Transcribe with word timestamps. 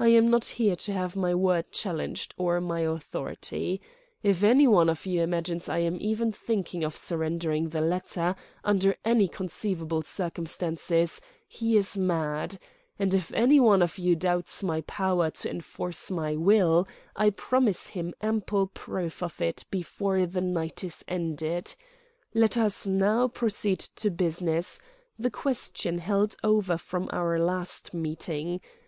"I 0.00 0.08
am 0.08 0.28
not 0.28 0.44
here 0.44 0.74
to 0.74 0.92
have 0.92 1.14
my 1.14 1.36
word 1.36 1.70
challenged—or 1.70 2.60
my 2.60 2.80
authority. 2.80 3.80
If 4.24 4.42
any 4.42 4.66
one 4.66 4.88
of 4.88 5.06
you 5.06 5.22
imagines 5.22 5.68
I 5.68 5.78
am 5.78 5.98
even 6.00 6.32
thinking 6.32 6.82
of 6.82 6.96
surrendering 6.96 7.68
the 7.68 7.80
latter, 7.80 8.34
under 8.64 8.96
any 9.04 9.28
conceivable 9.28 10.02
circumstances, 10.02 11.20
he 11.46 11.76
is 11.76 11.96
mad. 11.96 12.58
And 12.98 13.14
if 13.14 13.32
any 13.32 13.60
one 13.60 13.82
of 13.82 13.98
you 13.98 14.16
doubts 14.16 14.64
my 14.64 14.80
power 14.80 15.30
to 15.30 15.48
enforce 15.48 16.10
my 16.10 16.34
will, 16.34 16.88
I 17.14 17.30
promise 17.30 17.86
him 17.86 18.14
ample 18.20 18.66
proof 18.66 19.22
of 19.22 19.40
it 19.40 19.64
before 19.70 20.26
the 20.26 20.40
night 20.40 20.82
is 20.82 21.04
ended.... 21.06 21.76
Let 22.34 22.56
us 22.56 22.84
now 22.84 23.28
proceed 23.28 23.78
to 23.78 24.10
business, 24.10 24.80
the 25.16 25.30
question 25.30 25.98
held 25.98 26.34
over 26.42 26.76
from 26.76 27.08
our 27.12 27.38
last 27.38 27.94
meeting. 27.94 28.60